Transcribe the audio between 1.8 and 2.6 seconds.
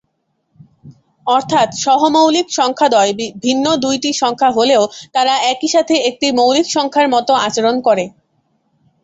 সহ-মৌলিক